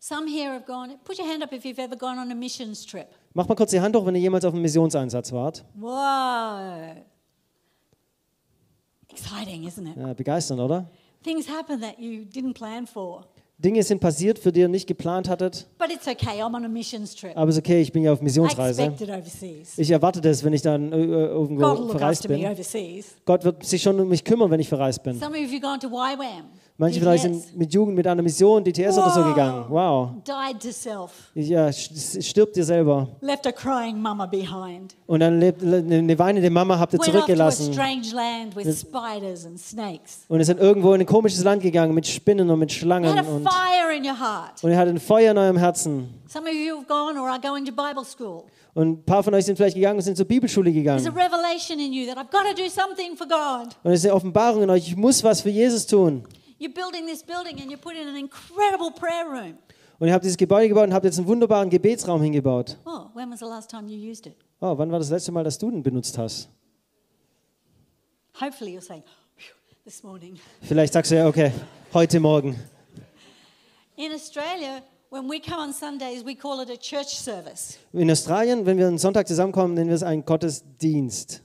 [0.00, 2.84] Some here have gone, put your hand up if you've ever gone on a missions
[2.84, 3.08] trip.
[3.34, 5.64] Macht mal kurz die Hand hoch, wenn ihr jemals auf einem Missionseinsatz wart.
[5.74, 7.04] Whoa.
[9.10, 9.96] Exciting, isn't it?
[9.96, 10.90] Ja, begeisternd, oder?
[11.22, 13.24] Things happen that you didn't plan for.
[13.60, 15.66] Dinge sind passiert, für die ihr nicht geplant hattet.
[15.78, 17.36] But it's okay, I'm on a missions trip.
[17.36, 18.92] Aber es ist okay, ich bin ja auf Missionsreise.
[19.76, 22.40] Ich erwarte das, wenn ich dann äh, will irgendwo verreist bin.
[23.24, 25.20] Gott wird sich schon um mich kümmern, wenn ich verreist bin.
[26.78, 26.84] You.
[26.84, 29.28] Manche von euch sind mit Jugend, mit einer Mission, DTS oder so Wow.
[29.34, 29.64] gegangen.
[29.68, 30.10] Wow.
[30.24, 33.08] died to self, Ja, stirbt dir selber.
[33.20, 34.94] left a crying mama behind.
[35.08, 37.72] Und dann lebt, eine weinende Mama habt ihr Went off to a zurückgelassen.
[37.72, 40.20] strange land with spiders and snakes.
[40.28, 43.10] Und ihr seid irgendwo in ein komisches Land gegangen mit Spinnen und mit You Schlangen.
[43.12, 44.62] had a Und, fire in your heart.
[44.62, 46.08] und ihr hattet ein Feuer in eurem Herzen.
[46.28, 48.44] Some of you have gone or are going to Bible school.
[48.74, 51.04] Und ein paar von euch sind vielleicht gegangen und sind zur Bibelschule gegangen.
[51.04, 51.10] you.
[53.82, 56.22] Und es ist eine Offenbarung in euch, ich muss was für Jesus tun.
[56.58, 59.58] You're building this building and you put in an incredible prayer room.
[60.00, 62.76] Und ihr habt dieses Gebäude gebaut und habt jetzt einen wunderbaren Gebetsraum hingebaut.
[62.84, 64.36] Oh, when was the last time you used it?
[64.60, 66.48] Oh, wann war das letzte Mal, dass du den benutzt hast?
[68.40, 69.02] Hopefully you're saying,
[69.36, 70.38] "Phew, this morning.
[70.62, 71.52] Vielleicht sagst du ja, okay,
[71.92, 72.56] heute Morgen.
[73.96, 77.78] In Australia, when we come on Sundays, we call it a church service.
[77.92, 81.42] In Australien, wenn wir einen Sonntag zusammenkommen, nennen wir es einen Gottesdienst.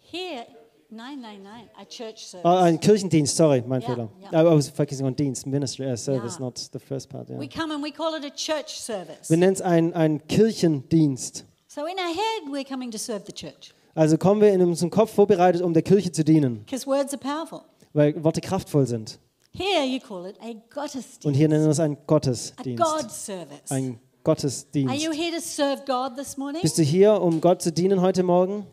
[0.00, 0.46] Here,
[0.94, 1.68] Nein, nein, nein.
[1.76, 2.44] A church service.
[2.44, 4.08] Ah, ein Kirchendienst, sorry, mein Ja, Fehler.
[4.30, 4.42] ja.
[4.42, 6.44] I was focusing on Dienst, Ministry, uh, Service, Ja.
[6.44, 7.28] not the first part.
[7.28, 7.38] Ja.
[7.38, 9.28] We come and we call it a church service.
[9.28, 11.44] Wir nennen es ein, ein Kirchendienst.
[11.66, 14.90] So in our head, we're coming to serve the church Also kommen wir in unserem
[14.90, 17.62] Kopf vorbereitet, um der Kirche zu dienen, because words are powerful.
[17.92, 19.18] weil Worte kraftvoll sind.
[19.52, 21.24] Here you call it a Gottesdienst.
[21.26, 22.82] Und hier nennen wir es einen a Gottesdienst.
[22.82, 23.70] God service.
[23.70, 24.94] Ein Are you Gottesdienst.
[25.12, 26.60] here to serve God this morning?
[26.62, 28.66] Bist du hier, um Gott zu dienen heute Morgen?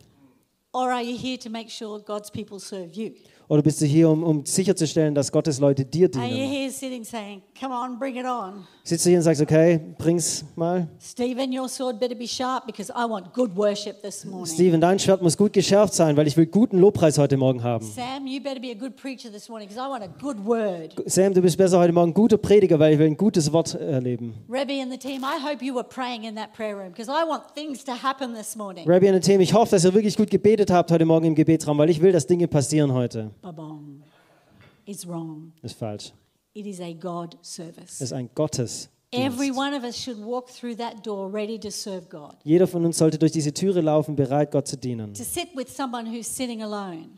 [0.74, 3.14] Or are you here to make sure God's people serve you?
[3.52, 6.24] Oder bist du hier, um, um sicherzustellen, dass Gottes Leute dir dienen?
[6.24, 8.64] here sitting saying, Come on, bring it on?
[8.82, 10.88] Sitzt du hier und sagst, okay, bring's mal.
[10.98, 14.46] Stephen, your sword better be sharp because I want good worship this morning.
[14.46, 17.86] Steven, dein Schwert muss gut geschärft sein, weil ich will guten Lobpreis heute Morgen haben.
[17.86, 20.94] Sam, you better be a good preacher this morning because I want a good word.
[21.06, 24.34] Sam, du bist besser heute Morgen guter Prediger, weil ich will ein gutes Wort erleben.
[24.48, 27.28] Rebbe and the team, I hope you were praying in that prayer room because I
[27.28, 28.88] want things to happen this morning.
[28.88, 31.76] Rabbi und Team, ich hoffe, dass ihr wirklich gut gebetet habt heute Morgen im Gebetsraum,
[31.76, 33.30] weil ich will, dass Dinge passieren heute.
[33.42, 34.02] Ba-bom.
[34.86, 35.52] It's wrong.
[35.62, 36.12] Ist falsch.
[36.54, 38.00] It is a God service.
[38.00, 38.90] ist ein Gottesdienst.
[39.10, 42.36] Every one of us should walk through that door ready to serve God.
[42.44, 45.12] Jeder von uns sollte durch diese Türe laufen, bereit, Gott zu dienen.
[45.14, 47.08] To sit with someone who's sitting alone.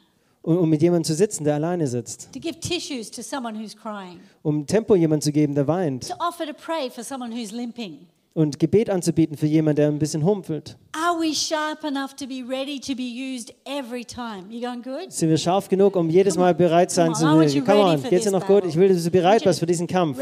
[0.43, 2.33] Und um mit jemandem zu sitzen, der alleine sitzt.
[2.33, 4.21] To give tissues to someone who's crying.
[4.43, 6.09] Um Tempo jemandem zu geben, der weint.
[6.09, 8.07] To offer to pray for someone who's limping.
[8.35, 10.77] Und Gebet anzubieten für jemanden, der ein bisschen humpelt.
[10.93, 14.47] Are we sharp enough to be ready to be used every time?
[14.51, 15.13] You going good?
[15.13, 17.65] Sind wir scharf genug, um jedes Mal bereit sein zu sein?
[17.65, 18.65] Come on, geht's dir noch gut?
[18.65, 20.19] Ich will, dass du bereit bist für diesen Kampf.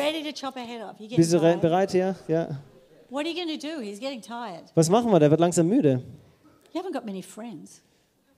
[1.16, 2.14] Bist du bereit hier?
[2.28, 2.60] Ja.
[3.08, 3.80] What are you going to do?
[3.80, 4.64] He's getting tired.
[4.74, 5.18] Was machen wir?
[5.18, 6.02] Der wird langsam müde.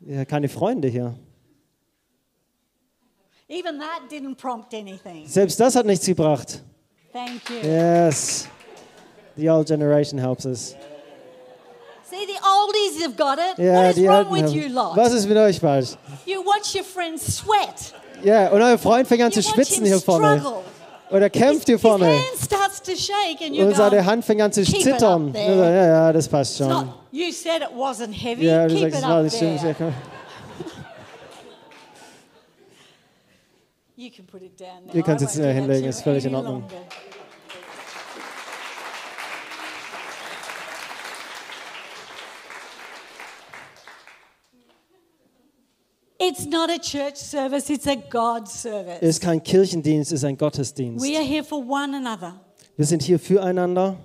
[0.07, 1.17] Ja, keine Freunde hier.
[3.49, 5.27] Even that didn't prompt anything.
[5.27, 6.63] Selbst das hat nichts gebracht.
[7.63, 8.49] Yes.
[9.37, 10.75] The old generation helps us.
[12.09, 13.59] See, the oldies have got it.
[13.59, 14.97] Ja, what is wrong with you lot?
[14.97, 15.97] Was ist mit euch falsch?
[16.27, 17.93] You watch your friends sweat.
[18.23, 20.39] Ja, und euer Freund fängt an You zu schwitzen hier vorne.
[20.39, 20.61] struggle.
[21.11, 22.07] Und er kämpft hier His vorne.
[22.07, 25.29] hand starts to shake and you Und seine Hand fängt an zu "Keep it zittern.
[25.29, 26.69] up there." Ja, ja, das passt schon.
[26.69, 28.47] not, you said it wasn't heavy.
[28.47, 29.61] Ja, du Keep sagst, it es war up nicht stimmt.
[29.61, 29.75] there.
[29.75, 29.93] Komm.
[33.97, 34.93] You can put it down now.
[34.95, 36.63] Ihr könnt es hinlegen, ist völlig in Ordnung.
[36.63, 36.75] longer.
[46.27, 48.99] It's not a church service, it's a God service.
[49.03, 51.05] Es ist kein Kirchendienst, es ist ein Gottesdienst.
[51.05, 52.41] We are here for one another.
[52.77, 53.99] Wir sind hier füreinander.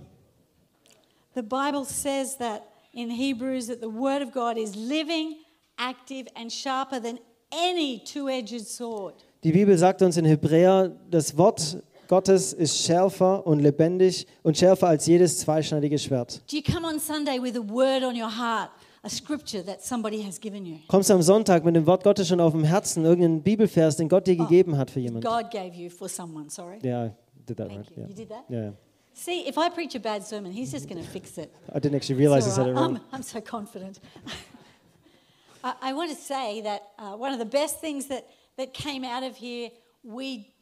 [1.33, 5.37] The Bible says that in Hebrews that the word of God is living,
[5.77, 7.19] active and sharper than
[7.53, 9.13] any two-edged sword.
[9.45, 14.89] Die Bibel sagt uns in Hebräer, das Wort Gottes ist schärfer und lebendig und schärfer
[14.89, 16.41] als jedes zweischneidige Schwert.
[16.51, 18.71] Do you come on Sunday with a word on your heart,
[19.03, 20.79] a scripture that somebody has given you?
[20.87, 24.09] Kommst du am Sonntag mit dem Wort Gottes schon auf dem Herzen, irgendeinen Bibelvers, den
[24.09, 25.27] Gott dir gegeben hat für jemanden?
[25.27, 26.79] God gave you for someone, sorry.
[26.83, 27.11] Yeah, I
[27.45, 27.89] did that Thank right.
[27.91, 28.03] you.
[28.03, 28.09] Yeah.
[28.09, 28.45] You did that?
[28.49, 28.71] Yeah, yeah.
[29.13, 31.53] See, if I preach a bad sermon, he's just going to fix it.
[31.73, 32.95] I didn't actually realize I said it wrong.
[32.95, 33.99] I'm, I'm so confident.
[35.63, 39.03] I, I want to say that uh, one of the best things that, that came
[39.03, 39.71] out of here,
[40.03, 40.53] we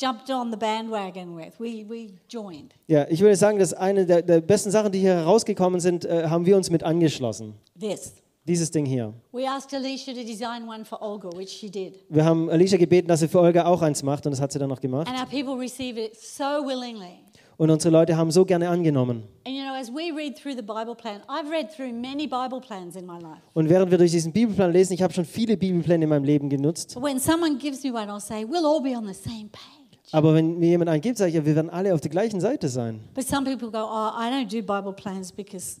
[0.00, 1.58] jumped on the bandwagon with.
[1.58, 2.74] We, we joined.
[2.86, 6.28] Ja, ich würde sagen, dass eine der, der besten Sachen, die hier herausgekommen sind, äh,
[6.28, 7.54] haben wir uns mit angeschlossen.
[7.78, 8.14] This.
[8.46, 9.14] Dieses Ding hier.
[9.32, 12.04] We asked Alicia to design one for Olga, which she did.
[12.10, 14.58] Wir haben Alicia gebeten, dass sie für Olga auch eins macht und das hat sie
[14.58, 15.08] dann noch gemacht.
[15.08, 17.20] And our people receive it so willingly.
[17.56, 19.22] Und unsere Leute haben so gerne angenommen.
[19.46, 22.60] And you know, as we read through the Bible plan, I've read through many Bible
[22.60, 23.40] plans in my life.
[23.54, 26.50] Und während wir durch diesen Bibelplan lesen, ich habe schon viele Bibelpläne in meinem Leben
[26.50, 26.94] genutzt.
[26.94, 29.83] But when someone gives me one, I'll say, we'll all be on the same page.
[30.12, 32.40] Aber wenn mir jemand einen gibt, sage ich, ja, wir werden alle auf der gleichen
[32.40, 33.00] Seite sein.
[33.14, 35.80] But some people go, oh, I don't do Bible plans because,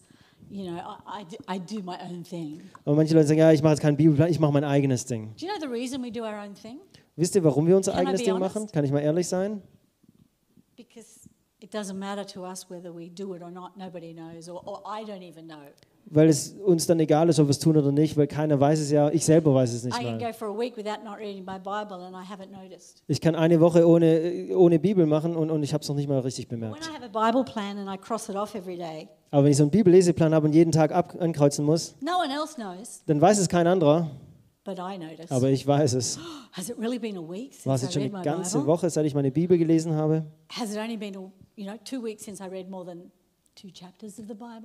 [0.50, 2.62] you know, I, I, do, my own thing.
[2.84, 5.34] Und manche Leute sagen, ja, ich mache jetzt keinen Bibelplan, ich mache mein eigenes Ding.
[5.38, 6.78] Do you know the reason we do our own thing?
[7.16, 8.54] Wisst ihr, warum wir unser Can eigenes Ding honest?
[8.54, 8.68] machen?
[8.72, 9.62] Kann ich mal ehrlich sein?
[10.76, 11.28] Because
[11.60, 13.76] it doesn't matter to us whether we do it or not.
[13.76, 15.68] Nobody knows, or, or I don't even know.
[16.06, 18.78] Weil es uns dann egal ist, ob wir es tun oder nicht, weil keiner weiß
[18.78, 20.18] es ja, ich selber weiß es nicht mal.
[23.06, 26.08] Ich kann eine Woche ohne, ohne Bibel machen und, und ich habe es noch nicht
[26.08, 26.78] mal richtig bemerkt.
[29.30, 32.32] Aber wenn ich so einen Bibelleseplan habe und jeden Tag ab ankreuzen muss, no one
[32.32, 34.10] else knows, dann weiß es kein anderer,
[35.30, 36.18] aber ich weiß es.
[36.52, 38.66] Has it really been a week War es since jetzt schon eine ganze Bible?
[38.72, 40.24] Woche, seit ich meine Bibel gelesen habe?
[40.48, 43.10] Has it only been, a, you know, two weeks since I read more than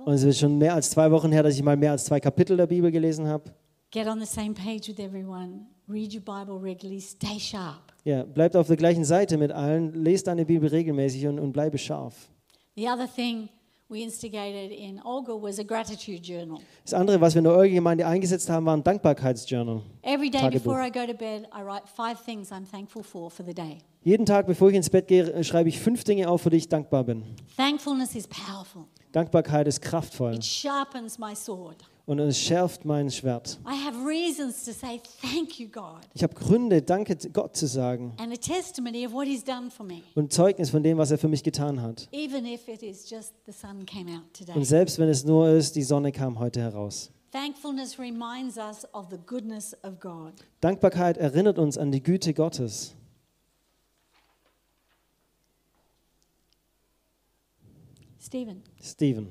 [0.04, 2.20] Und es ist schon mehr als zwei Wochen her, dass ich mal mehr als zwei
[2.20, 3.44] Kapitel der Bibel gelesen habe.
[3.90, 5.66] Get on the same page with everyone.
[5.88, 7.00] Read your Bible regularly.
[7.00, 7.92] Stay sharp.
[8.04, 11.76] Ja, bleibt auf der gleichen Seite mit allen, lest deine Bibel regelmäßig und, und bleibe
[11.76, 12.30] scharf.
[12.76, 13.48] The other thing
[13.90, 16.58] we instigated in Olga was a gratitude journal.
[16.84, 19.82] Das andere, was wir in der Eugen-Gemeinde eingesetzt haben, war ein Dankbarkeitsjournal.
[20.02, 20.62] Every day Tagebuch.
[20.62, 23.78] before I go to bed, I write five things I'm thankful for for the day.
[24.02, 26.68] Jeden Tag, bevor ich ins Bett gehe, schreibe ich fünf Dinge auf, für die ich
[26.68, 27.22] dankbar bin.
[27.56, 28.86] Thankfulness is powerful.
[29.12, 31.76] Dankbarkeit ist kraftvoll It sharpens my sword.
[32.06, 33.58] und es schärft mein Schwert.
[33.66, 38.12] I have reasons to say thank you, God, Ich habe Gründe, Danke Gott zu sagen
[38.18, 41.18] and a testimony of what He's done for me, und Zeugnis von dem, was er
[41.18, 42.08] für mich getan hat.
[42.12, 44.64] even if it is just the sun came out Und today.
[44.64, 47.10] selbst wenn es nur ist, die Sonne kam heute heraus.
[47.32, 50.32] Thankfulness reminds us of the goodness of God.
[50.60, 52.96] Dankbarkeit erinnert uns an die Güte Gottes.
[58.20, 59.28] Stephen, Steven,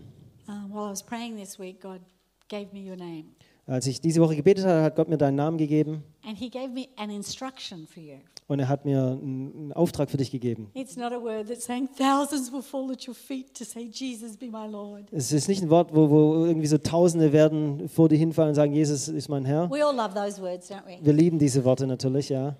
[0.47, 2.01] uh, while I was praying this week, God
[2.49, 3.25] gave me your name,
[3.67, 6.69] als ich diese Woche gebetet habe, hat Gott mir deinen Namen gegeben and He gave
[6.69, 8.15] me an instruction for you.
[8.47, 10.71] und er hat mir einen Auftrag für dich gegeben.
[10.73, 14.35] It's not a word that's saying thousands will fall at your feet to say, Jesus,
[14.35, 15.03] be my Lord.
[15.11, 18.55] Es ist nicht ein Wort, wo, wo irgendwie so Tausende werden vor dir hinfallen und
[18.55, 19.69] sagen, Jesus ist mein Herr.
[19.69, 20.97] We all love those words, don't we?
[20.99, 22.55] Wir lieben diese Worte natürlich, ja.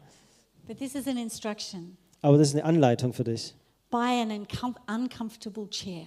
[0.67, 1.97] But this is an instruction.
[2.21, 3.55] Aber das ist eine Anleitung für dich.
[3.89, 6.05] Buy an uncom- uncomfortable chair.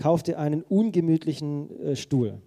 [0.00, 2.40] Kauf dir einen ungemütlichen äh, Stuhl.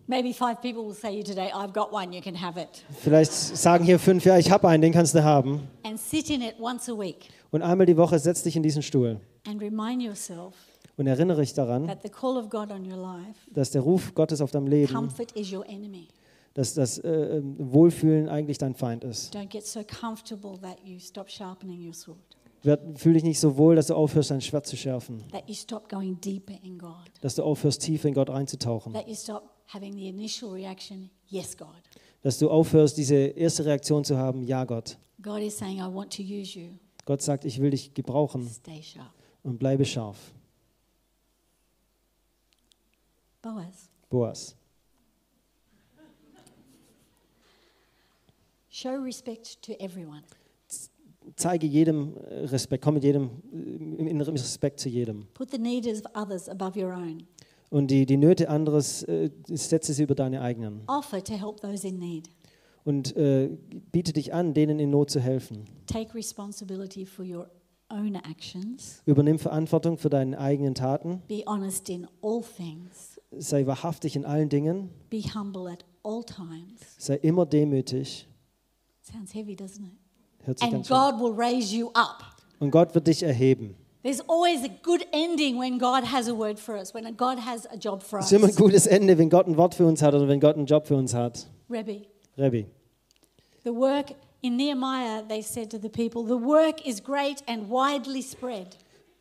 [3.02, 5.68] Vielleicht sagen hier fünf, ja, ich habe einen, den kannst du haben.
[5.84, 8.82] And sit in it once a week Und einmal die Woche setz dich in diesen
[8.82, 10.54] Stuhl and remind yourself
[10.98, 14.14] und erinnere dich daran, that the call of God on your life, dass der Ruf
[14.16, 16.08] Gottes auf deinem Leben, comfort is your enemy.
[16.54, 19.36] dass das äh, äh, Wohlfühlen eigentlich dein Feind ist.
[19.36, 22.18] Don't get so comfortable that you stop sharpening your sword,
[22.96, 25.24] Fühl dich nicht so wohl, dass du aufhörst, dein Schwert zu schärfen.
[25.32, 28.94] that you stop going deeper in God, Dass du aufhörst, tiefer in Gott einzutauchen.
[28.94, 31.70] that you stop having the initial reaction, yes, God.
[32.22, 34.98] Dass du aufhörst, diese erste Reaktion zu haben, ja Gott.
[35.24, 36.70] God is saying, I want to use you.
[37.06, 39.12] Gott sagt, ich will dich gebrauchen Stay sharp.
[39.44, 40.18] und bleibe scharf.
[43.42, 44.56] Boaz, Boas.
[48.70, 50.22] show respect to everyone.
[51.36, 55.28] Zeige jedem äh, Respekt, komm mit jedem, äh, in Respekt zu jedem.
[55.34, 57.24] Put the needs of others above your own.
[57.70, 60.82] Und die, die Nöte anderes, äh, setze sie über deine eigenen.
[60.88, 62.30] Offer to help those in need.
[62.84, 63.50] Und äh,
[63.92, 65.66] biete dich an, denen in Not zu helfen.
[65.86, 67.50] Take responsibility for your
[67.90, 69.02] own actions.
[69.06, 71.22] Übernimm Verantwortung für deine eigenen Taten.
[71.28, 73.20] Be honest in all things.
[73.32, 74.90] Sei wahrhaftig in allen Dingen.
[75.10, 76.82] Be humble at all times.
[76.98, 78.28] Sei immer demütig.
[79.02, 80.01] Sounds heavy, doesn't it?
[80.46, 80.90] Hört sich And ganz.
[80.90, 82.24] God will raise you up.
[82.60, 83.76] Und Gott wird dich erheben.
[84.04, 87.68] There's always a good ending when God has a word for us, when God has
[87.68, 88.32] a job for Es us.
[88.32, 90.56] ist immer ein gutes Ende, wenn Gott ein Wort für uns hat oder wenn Gott
[90.58, 91.48] einen Job für uns hat.
[91.70, 92.02] Rebbe,
[92.38, 92.66] Rebbi.
[93.64, 98.24] the work in Nehemiah, they said to the people, the work is great and widely
[98.24, 98.76] spread.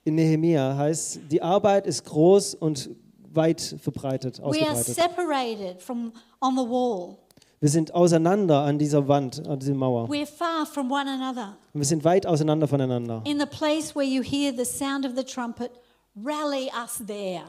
[0.05, 2.89] In Nehemia heißt, die Arbeit ist groß und
[3.35, 4.95] weit verbreitet, We are ausgebreitet.
[4.97, 7.19] separated from on the wall.
[7.63, 10.09] Wir sind auseinander an dieser Wand, an dieser Mauer.
[10.09, 11.57] We're far from one another.
[11.75, 13.23] Und wir sind weit auseinander voneinander.
[13.27, 15.71] In the place where you hear the sound of the trumpet,
[16.17, 17.43] rally us there.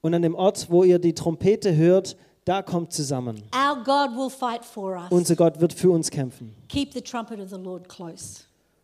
[0.00, 3.42] Und an dem Ort, wo ihr die Trompete hört, da kommt zusammen.
[3.54, 5.10] Our God will fight for us.
[5.10, 6.54] Unser Gott wird für uns kämpfen.
[6.68, 8.42] Keep the trumpet of the Lord close.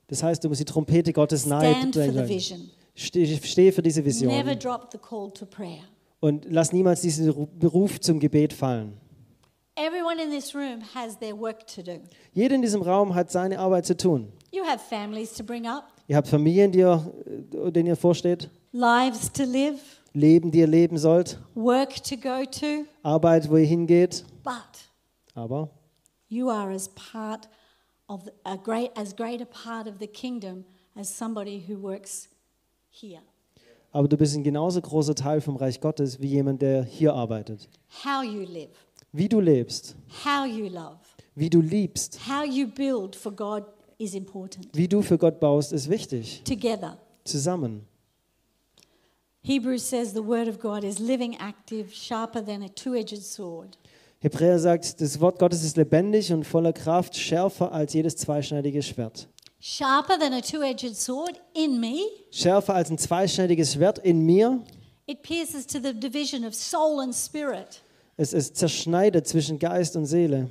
[0.08, 2.28] Das heißt, du musst die Trompete Gottes nahe Stand for the bringen.
[2.28, 2.70] vision.
[2.96, 4.32] Steh- Stehe für diese Vision.
[4.32, 5.82] Never drop the call to prayer.
[6.20, 8.94] Und lass niemals diesen Ru- Beruf zum Gebet fallen.
[9.80, 12.00] Everyone in this room has their work to do.
[12.34, 14.32] Jeder in diesem Raum hat seine Arbeit zu tun.
[14.50, 17.00] You have families to bring up, Ihr habt Familien, die ihr,
[17.70, 19.78] denen ihr vorsteht, lives to live,
[20.14, 24.24] Leben, die ihr leben sollt, work to go to, Arbeit, wo ihr hingeht.
[24.42, 24.54] but
[25.36, 25.70] Aber
[26.28, 27.48] you are as part
[28.08, 30.64] of a great as great a part of the kingdom
[30.96, 32.28] as somebody who works
[32.90, 33.20] here.
[33.92, 37.68] Aber du bist ein genauso großer Teil vom Reich Gottes wie jemand, der hier arbeitet.
[38.04, 38.70] How you live,
[39.12, 40.98] Wie du lebst, how you love,
[41.34, 43.64] wie du liebst, how you build for God
[43.98, 44.68] is important.
[44.74, 46.42] wie du für Gott baust, ist wichtig.
[46.44, 46.98] Together.
[47.24, 47.86] Zusammen.
[49.42, 53.78] Hebrews says the word of God is living, active, sharper than a two-edged sword.
[54.20, 59.28] Hebräer sagt, das Wort Gottes ist lebendig und voller Kraft, schärfer als jedes zweischneidige Schwert.
[59.60, 62.00] Sharper than a two-edged sword in me.
[62.30, 64.60] Schärfer als ein zweischneidiges Schwert in mir.
[65.06, 67.80] It pierces to the division of soul and spirit.
[68.18, 70.50] Es, es zerschneidet zwischen Geist und Seele.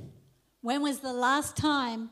[0.61, 2.09] When was the last time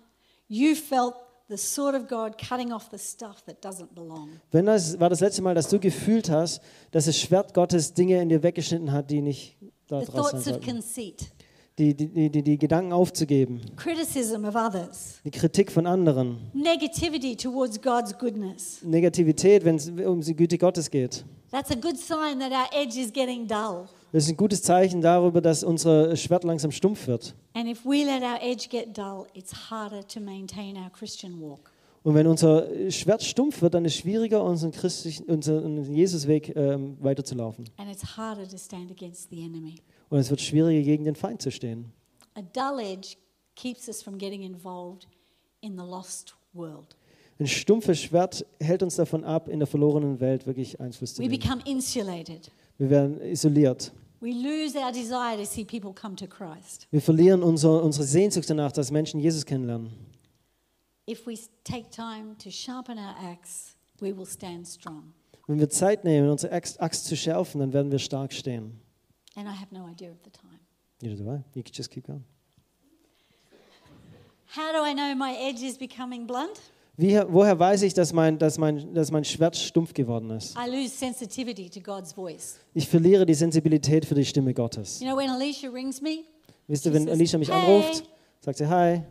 [0.47, 1.13] you felt
[1.49, 4.29] the sword of God cutting off the stuff that doesn't belong?
[4.51, 8.21] Wenn das war das letzte Mal, dass du gefühlt hast, dass das Schwert Gottes Dinge
[8.21, 10.65] in dir weggeschnitten hat, die nicht da The thoughts of sollten.
[10.65, 11.31] conceit,
[11.79, 17.35] Die, die, die, die, die Gedanken aufzugeben, criticism of others, die Kritik von anderen, negativity
[17.35, 18.81] towards God's goodness.
[18.83, 21.23] Negativität, wenn es um die Güte Gottes geht.
[21.51, 23.87] That's a good sign that our edge is getting dull.
[24.15, 27.35] Das ist ein gutes Zeichen darüber, dass unser Schwert langsam stumpf wird.
[27.53, 31.69] And if we let our edge get dull, it's harder to maintain our Christian walk.
[32.01, 36.95] Und wenn unser Schwert stumpf wird, dann ist es schwieriger, unseren, christlichen, unseren Jesusweg ähm,
[37.01, 37.65] weiterzulaufen.
[37.75, 39.81] And it's harder to stand against the enemy.
[40.07, 41.91] Und es wird schwieriger, gegen den Feind zu stehen.
[42.35, 43.17] A dull edge
[43.55, 45.09] keeps us from getting involved
[45.59, 46.95] in the lost world.
[47.37, 51.27] Ein stumpfes Schwert hält uns davon ab, in der verlorenen Welt wirklich Einfluss zu We
[51.27, 51.41] nehmen.
[51.41, 52.49] become insulated.
[52.77, 53.91] Wir werden isoliert.
[54.21, 56.87] We lose our desire to see people come to Christ.
[56.91, 59.91] Wir verlieren unser, unsere Sehnsucht danach, dass Menschen Jesus kennenlernen.
[61.07, 65.13] If we take time to sharpen our axe, we will stand strong.
[65.47, 68.79] Wenn wir Zeit nehmen, unsere Axt, Axt zu schärfen, dann werden wir stark stehen.
[69.35, 70.59] And I have no idea of the time.
[71.01, 71.43] Neither do I.
[71.53, 72.23] You can just keep going.
[74.55, 76.61] How do I know my edge is becoming blunt?
[76.97, 80.55] Wie, woher weiß ich, dass mein, dass, mein, dass mein Schwert stumpf geworden ist?
[80.57, 82.57] I lose sensitivity to God's voice.
[82.73, 85.01] Ich verliere die Sensibilität für die Stimme Gottes.
[85.01, 86.23] You know, when Alicia rings me,
[86.67, 89.03] Wisst ihr, wenn Alicia mich "Hey." anruft, sagt sie Hi.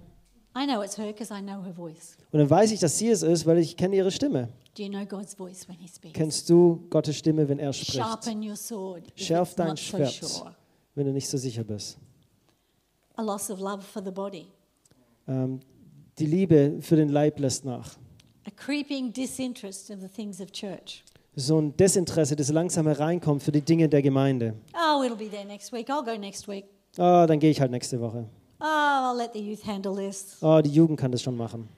[0.57, 2.17] I know it's her because I know her voice.
[2.33, 4.49] Und dann weiß ich, dass sie es ist, weil ich kenne ihre Stimme.
[4.77, 6.15] Do you know God's voice when He speaks?
[6.15, 7.95] Kennst du Gottes Stimme, wenn er spricht?
[7.95, 10.55] Schärf dein not so Schwert, sure.
[10.95, 11.99] wenn du nicht so sicher bist.
[13.17, 14.47] A loss of love for the body.
[15.29, 15.61] Ähm,
[16.19, 17.97] die Liebe für den Leib lässt nach.
[18.47, 21.03] A creeping disinterest of the things of church.
[21.37, 24.55] So ein Desinteresse, das langsam hereinkommt für die Dinge der Gemeinde.
[24.75, 25.89] Oh, it'll be there next week.
[25.89, 26.65] I'll go next week.
[26.97, 28.27] Ah, dann gehe ich halt nächste Woche.
[28.61, 30.37] Oh, I'll let the youth handle this.
[30.41, 31.69] Ah, die Jugend kann das schon machen.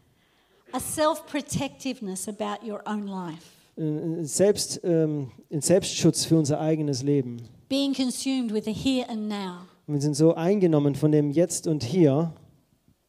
[0.73, 3.43] A self protectiveness about your own life.
[3.79, 7.43] Ein Selbst, ähm, ein Selbstschutz für unser eigenes Leben.
[7.69, 9.61] Being consumed with the here and now.
[9.87, 12.33] Und wir sind so eingenommen von dem Jetzt und Hier,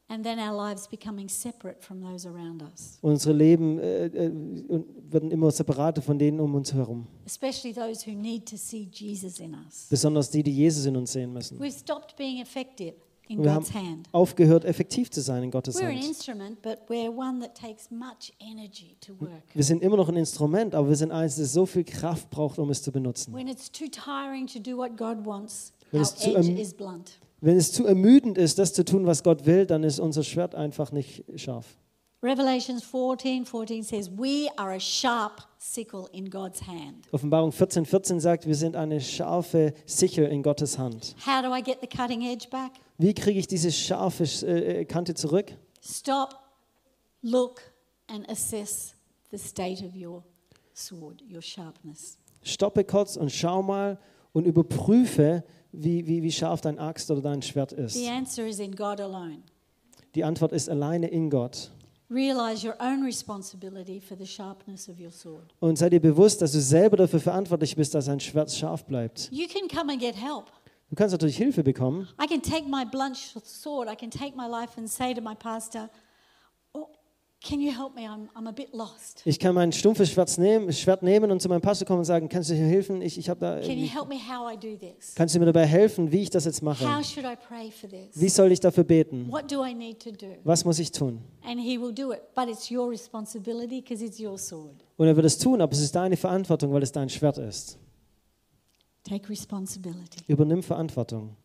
[0.09, 4.31] And then our lives becoming separate from those around us, unsere Leben äh, äh,
[5.09, 7.07] werden immer separater von denen um uns herum.
[7.25, 9.87] especially those who need to see Jesus in us.
[9.89, 11.59] Besonders die, die Jesus in uns sehen müssen.
[11.59, 12.93] We've stopped being effective
[13.27, 14.07] in Wir haben God's hand.
[14.13, 16.05] aufgehört, effektiv zu sein in Gottes We're an Hand.
[16.07, 19.43] instrument, but we're one that takes much energy to work.
[19.53, 22.59] Wir sind immer noch ein Instrument, aber wir sind eins, das so viel Kraft braucht,
[22.59, 23.33] um es zu benutzen.
[23.33, 26.73] When it's too tiring to do what God wants, Wenn our es zu edge is
[26.73, 27.19] blunt.
[27.39, 30.55] Wenn es zu ermüdend ist, das zu tun, was Gott will, dann ist unser Schwert
[30.55, 31.77] einfach nicht scharf.
[32.23, 37.07] Revelations 14 14 says, We are a sharp sickle in God's hand.
[37.11, 41.15] Offenbarung 14, 14 sagt, wir sind eine scharfe Sichel in Gottes Hand.
[41.25, 42.71] How do I get the cutting edge back?
[42.97, 45.55] Wie kriege ich diese scharfe äh, Kante zurück?
[45.79, 46.39] Stop,
[47.21, 47.61] look,
[48.07, 48.95] and assess
[49.29, 50.23] the state of your
[50.73, 52.17] sword, your sharpness.
[52.41, 53.99] Stoppe kurz und schau mal
[54.33, 55.43] und überprüfe,
[55.77, 57.93] wie, wie, wie scharf dein Axt oder dein Schwert ist.
[57.93, 59.39] The answer is in God alone.
[60.15, 61.71] Die Antwort ist alleine in Gott.
[62.09, 65.53] Realize your own responsibility for the sharpness of your sword.
[65.59, 69.29] Und sei dir bewusst, dass du selber dafür verantwortlich bist, dass dein Schwert scharf bleibt.
[69.31, 70.45] You can come and get help.
[70.89, 72.07] Du kannst natürlich Hilfe bekommen.
[72.21, 75.35] I can take my blunt sword, I can take my life and say to my
[75.35, 75.89] pastor,
[79.25, 82.27] Ich kann mein stumpfes Schwert nehmen, Schwert nehmen und zu meinem Pastor kommen und sagen,
[82.29, 83.01] kannst du mir helfen?
[83.01, 85.13] Ich, ich habe da, Can you irgendwie- help me how I do this?
[85.15, 86.83] kannst du mir dabei helfen, wie ich das jetzt mache?
[86.83, 88.09] How should I pray for this?
[88.19, 89.31] Wie soll ich dafür beten?
[89.31, 90.35] What do I need to do?
[90.43, 91.21] Was muss ich tun?
[94.97, 97.77] Und er wird es tun, aber es ist deine Verantwortung, weil es dein Schwert ist.
[99.03, 100.23] Take responsibility.
[100.27, 101.35] Übernimm Verantwortung.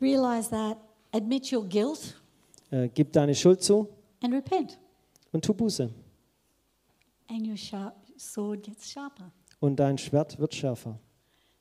[0.00, 0.76] Realize that,
[1.12, 2.19] admit your guilt,
[2.70, 3.88] Äh, gib deine Schuld zu
[4.22, 4.78] and repent.
[5.32, 5.90] und tu Buße.
[7.28, 9.32] And your sharp sword gets sharper.
[9.60, 10.98] Und dein Schwert wird schärfer.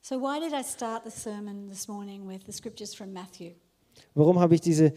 [0.02, 3.52] So, why did I start the sermon this morning with the scriptures from Matthew,
[4.14, 4.94] Warum habe ich diese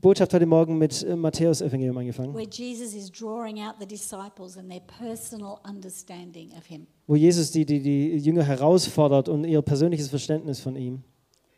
[0.00, 2.32] Botschaft heute Morgen mit äh, Matthäus Evangelium angefangen?
[2.34, 6.86] where Jesus is drawing out the disciples and their personal understanding of him?
[7.08, 11.02] Wo Jesus die, die, die Jünger herausfordert und ihr persönliches Verständnis von ihm.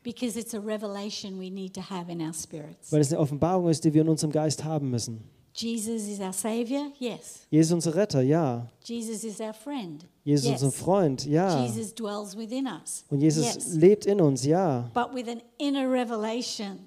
[0.07, 2.92] Because it's a revelation we need to have in our spirits.
[2.92, 5.25] Weil es eine Offenbarung ist, die wir in unserem Geist haben müssen.
[5.53, 6.92] Jesus is our Savior?
[7.01, 7.45] Yes.
[7.51, 8.69] Jesus unser Retter, ja.
[8.85, 10.07] Jesus is our friend?
[10.23, 10.62] Jesus yes.
[10.62, 11.64] unser Freund, ja.
[11.64, 13.05] Jesus dwells within us?
[13.11, 13.75] Und Jesus yes.
[13.75, 14.88] lebt in uns, ja.
[14.95, 16.79] But with an inner revelation,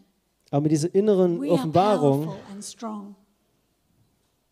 [0.49, 3.15] Aber mit dieser inneren we are Offenbarung, powerful and strong.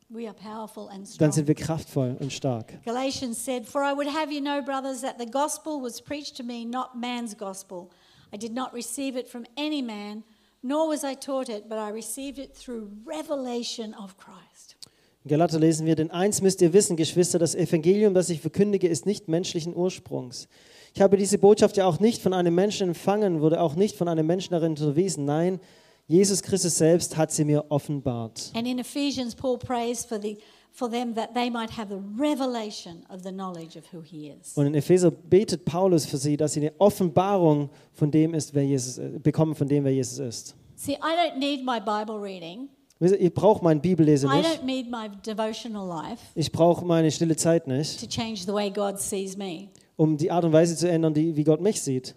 [0.10, 1.32] We are powerful and dann strong.
[1.32, 2.84] sind wir kraftvoll und stark.
[2.84, 6.44] Galatians said, For I would have you know, brothers, that the gospel was preached to
[6.44, 7.90] me, not man's gospel.
[8.34, 10.24] I did not receive it from any man,
[10.62, 14.78] nor was I taught it, but I received it through revelation of Christ.
[15.24, 18.88] In Galater lesen wir, denn eins müsst ihr wissen, Geschwister, das Evangelium, das ich verkündige,
[18.88, 20.48] ist nicht menschlichen Ursprungs.
[20.94, 24.08] Ich habe diese Botschaft ja auch nicht von einem Menschen empfangen, wurde auch nicht von
[24.08, 25.26] einem Menschen darin unterwiesen.
[25.26, 25.60] Nein,
[26.08, 28.52] Jesus Christus selbst hat sie mir offenbart.
[28.56, 30.38] And in Ephesians, Paul prays for the
[30.78, 34.54] for them that they might have the revelation of the knowledge of who he is.
[34.56, 38.64] Und in Epheser betet Paulus für sie, dass sie eine Offenbarung von dem ist, wer
[38.64, 40.56] Jesus äh, bekommen, von dem wer Jesus ist.
[40.76, 42.70] See, I don't need my Bible reading.
[43.00, 44.50] Ich brauche mein Bibellesen I nicht.
[44.62, 48.70] don't need my devotional life Ich brauche meine stille Zeit nicht, to change the way
[48.72, 49.70] God sees me.
[49.96, 52.14] um die Art und Weise zu ändern, die, wie Gott mich sieht.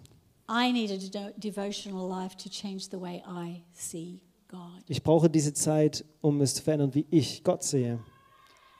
[0.49, 4.83] I need a de- devotional life to change the way I see God.
[4.87, 7.99] Ich brauche diese Zeit, um es zu verändern, wie ich Gott sehe.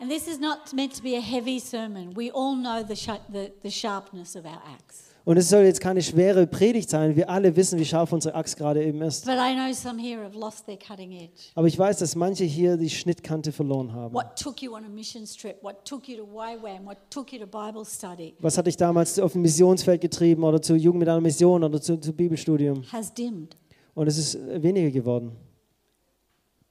[0.01, 2.15] And this is not meant to be a heavy sermon.
[2.15, 2.95] We all know the,
[3.31, 5.11] the, the sharpness of our axe.
[5.23, 7.15] Und es soll jetzt keine schwere Predigt sein.
[7.15, 9.25] Wir alle wissen, wie scharf unsere Axt gerade eben ist.
[9.25, 11.51] But I know some here have lost their cutting edge.
[11.53, 14.15] Aber ich weiß, dass manche hier die Schnittkante verloren haben.
[14.15, 15.57] What took you on a mission trip?
[15.61, 16.83] What took you to YWAM?
[16.83, 18.33] What took you to Bible study?
[18.39, 21.79] Was hat dich damals auf ein Missionsfeld getrieben oder zur Jugend mit einer Mission oder
[21.79, 22.83] zu, zu Bibelstudium?
[22.91, 23.55] Has dimmed.
[23.93, 25.33] Und es ist weniger geworden.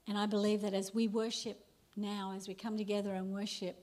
[0.08, 3.76] And I believe that as we worship now, as we come together and worship,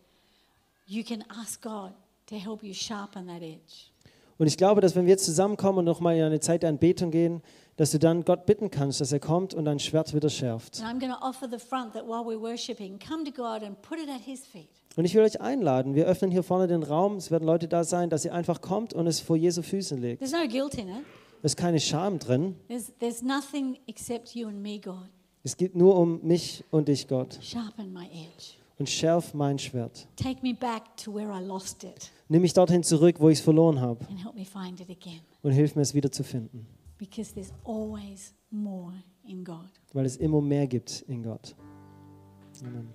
[0.87, 1.93] you can ask God
[2.27, 3.91] to help you sharpen that edge.
[4.37, 7.09] Und ich glaube, dass wenn wir jetzt zusammenkommen und nochmal in eine Zeit der Anbetung
[7.09, 7.41] gehen,
[7.75, 10.81] dass du dann Gott bitten kannst, dass er kommt und dein Schwert wieder schärft.
[10.81, 13.81] And I'm going to offer the front that while we're worshiping, come to God and
[13.81, 14.69] put it at His feet.
[14.95, 15.93] Und ich will euch einladen.
[15.95, 17.17] Wir öffnen hier vorne den Raum.
[17.17, 20.19] Es werden Leute da sein, dass ihr einfach kommt und es vor Jesu Füßen legt.
[20.19, 21.05] There's no guilt in it.
[21.43, 22.55] Es ist keine Scham drin.
[22.67, 25.07] There's, there's nothing except you and me, God.
[25.47, 27.39] Es geht nur um mich und dich, Gott.
[27.41, 28.57] Sharpen my edge.
[28.79, 30.05] Und schärf mein Schwert.
[30.17, 33.43] Take me back to where I lost it Nimm mich dorthin zurück, wo ich es
[33.45, 34.05] verloren habe.
[34.09, 35.21] and help me find it again.
[35.43, 36.67] Und hilf mir, es wieder zu finden.
[36.97, 38.91] Because there's always more
[39.23, 39.69] in God.
[39.93, 41.55] Weil es immer mehr gibt in Gott.
[42.61, 42.89] Amen.